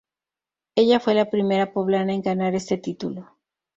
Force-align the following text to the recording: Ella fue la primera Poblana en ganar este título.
Ella 0.75 0.99
fue 0.99 1.13
la 1.13 1.29
primera 1.29 1.73
Poblana 1.73 2.11
en 2.11 2.23
ganar 2.23 2.55
este 2.55 2.75
título. 2.75 3.37